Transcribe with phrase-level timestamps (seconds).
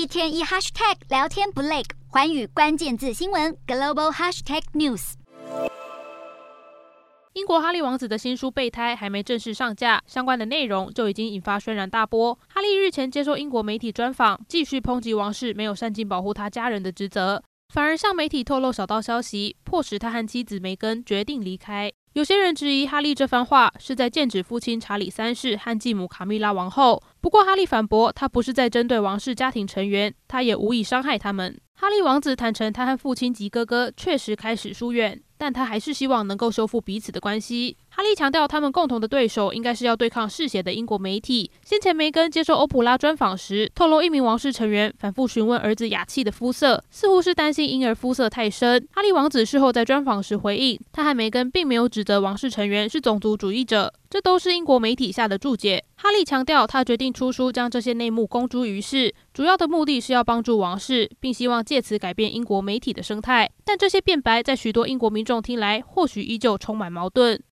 [0.00, 5.12] 一天一 hashtag 聊天不累，寰宇关键字新闻 global hashtag news。
[7.34, 12.34] 英国哈利王子的新书《备胎》还没正式上架，相关的内容就已经引发轩然大波。
[12.48, 21.92] 哈利日前接受英国媒体专访，继续抨击王室没有善尽保护他家人的职责，反而向媒体透露小道消息，迫使他和妻子梅根决定离开。
[22.14, 27.00] 有些人质疑哈利这番话是在剑指父亲查理三世和继母卡蜜拉王后。
[27.20, 31.56] 不过哈利反驳，他不是在针对王室家庭成员，他也无意伤害他们。
[31.74, 37.78] 哈利王子坦诚，他和父亲及哥哥确实开始疏远，但他还是希望能够修复彼此的关系。
[37.88, 41.50] 哈利强调，他们共同的对手应该是要对抗嗜血的英国媒体。
[41.64, 48.86] 先前梅根接受欧普拉专访时，透露一名王室成员反复询问儿子雅气的肤色，似乎是担心婴儿肤色太深。
[48.92, 55.82] 哈利王子事后在专访时回应，他和梅根并没有指责王室成员是种族主义者，这都是英国媒体下的注解。
[55.96, 63.50] 哈利强调，他决定出书将这些内幕公诸于世，主要的目的是要帮助王室，并希望借此改变英国媒体的生态。
[63.70, 67.40] 但这些辩白在许多英国民众听来，或许依旧充满矛盾。